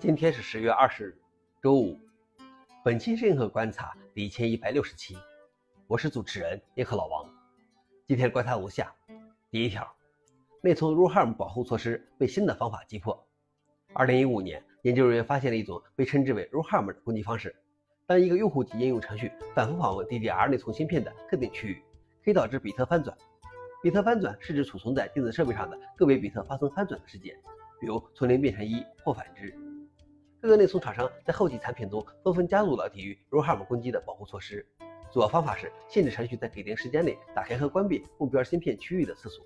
[0.00, 1.18] 今天是十月二十日，
[1.62, 1.94] 周五。
[2.82, 5.14] 本期任何观察第一千一百六十期，
[5.86, 7.28] 我是主持人银河老王。
[8.06, 8.90] 今天观察如下：
[9.50, 9.86] 第一条，
[10.62, 13.22] 内存 ROHARM 保护措施被新的方法击破。
[13.92, 17.54] 二零一五年，研究人员发现了一种被称之为 ROHARM 的攻击方式。
[18.06, 21.82] 当一个用户及应用程序反复访问 DDR 内存芯片的特定区域，
[22.24, 23.14] 可以导致比特翻转。
[23.82, 27.36] 比特翻转是指储存在电子设备上的个别比特发生翻转的事件，
[27.78, 29.54] 比如从零变成一或反之。
[30.42, 34.66] 各个内存厂商在后期产品中纷纷加入了抵御 ROHARM 攻击的保护措施，
[35.12, 39.42] 主要方法是限制程序在给定时间内打开和关闭目标芯片区域的次数。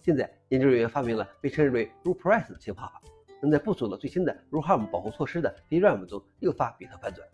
[0.00, 3.02] 现在，研究人员发明了被称为 ROPRESS 的新方法，
[3.42, 7.28] 能在部署了最新的 ROHARM 保护措施的 DRAM 中诱发比特翻转。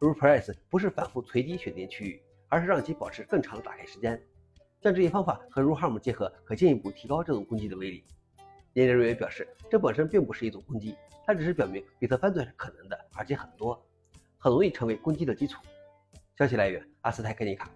[0.00, 4.18] ROPRESS 不是反复随机选定区域，而是让其保持更长的打开时间。
[4.80, 8.02] 将这一方法和 ROHARM 结合，可进一步提高这种攻击的威力。
[8.74, 10.94] 研究人员表示，这本身并不是一种攻击，
[11.26, 13.80] 它只是表明比特翻转是可能的，而且很多，
[14.38, 15.60] 很容易成为攻击的基础。
[16.38, 17.70] 消息来源：阿斯泰克尼卡。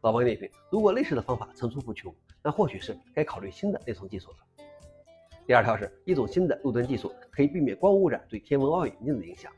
[0.00, 4.36] 老王点评：如果类似的方法层出不穷，那或许是该考虑新的内存技术了。
[5.46, 9.52] 第二条是一种新的路灯技术，可以避免光污染对天文望远镜的影响。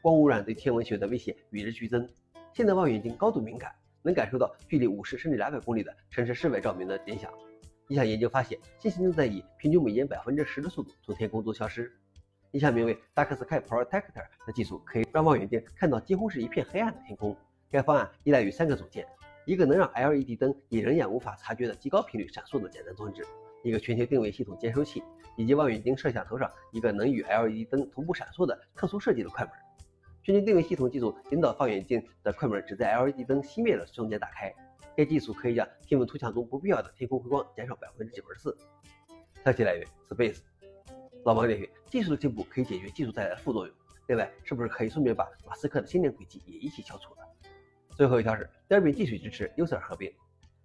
[0.00, 2.08] 光污染对天文学的威胁与日俱增，
[2.52, 7.32] 现代望远镜高度敏感，能感受到距离五十甚至两百公里的城市室外照明的影响。
[7.88, 11.92] 一项研究发现，星星正在以平均每年百分之十的速度从天空中消失。
[12.50, 17.36] 一项名为 Dark Sky Protector 的技术可以让望远镜看到几乎是一片黑暗的天空。
[17.70, 19.06] 该方案依赖于三个组件：
[19.44, 23.24] 一个能让 LED 灯以人眼无法察觉的极高频率闪烁的简单装置，
[23.62, 25.02] 一个全球定位系统接收器，
[25.36, 29.52] 以及望远镜摄像头上一个能与 LED 灯同步闪烁的特殊设计的快门。
[30.22, 34.52] 全球定位系统技术引导望远镜的快门只在 LED 灯熄灭的瞬间打开。
[34.96, 38.56] 该技术可以让天文图像中不必要的天空辉光减少百分之九十四。
[39.44, 40.38] 消息来源：Space。
[41.24, 43.76] 老王点评：技术的进步可以解决技术带来的副作用。
[44.06, 47.20] 另外，是不是可以顺便把马斯克的星链轨迹也一起消除呢？
[47.94, 50.10] 最后一条是 Debian 继续支持 User 合并。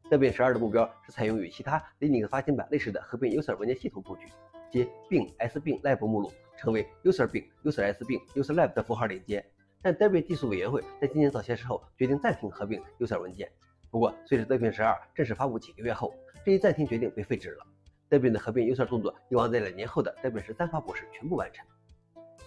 [0.10, 4.28] Debian 十二的目标是采用与其他 Linux 发行版类似的合并 User 文件系统布局，
[4.72, 9.46] 即并 S 并 Lib 目录成为 User 并 User S 并 User Lib 的符号连接。
[9.82, 13.52] 但 Debian 技术委员会在今年早些时候决定暂停合并 User 文件。
[13.92, 16.14] 不过，随着 Debian 十二正式发布几个月后，
[16.46, 17.68] 这一暂停决定被废止了。
[18.10, 21.66] Devin 的合并优化动作有望在两年后的 Debian 十三发布时全部完成。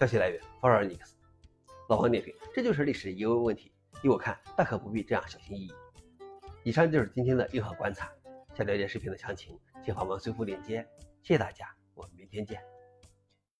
[0.00, 1.14] 消息来源 f o r e n i x
[1.88, 3.72] 老黄点评：这就是历史遗留问题，
[4.02, 5.72] 依我看，大可不必这样小心翼翼。
[6.64, 8.10] 以上就是今天的硬核观察。
[8.54, 10.86] 想了解视频的详情，请访问随附链接。
[11.22, 12.73] 谢谢大家，我们明天见。